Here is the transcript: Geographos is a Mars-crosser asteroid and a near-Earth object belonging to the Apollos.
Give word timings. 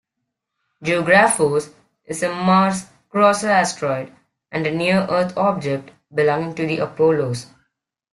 Geographos 0.81 1.69
is 2.05 2.23
a 2.23 2.33
Mars-crosser 2.33 3.49
asteroid 3.51 4.11
and 4.51 4.65
a 4.65 4.71
near-Earth 4.75 5.37
object 5.37 5.91
belonging 6.11 6.55
to 6.55 6.65
the 6.65 6.79
Apollos. 6.79 7.45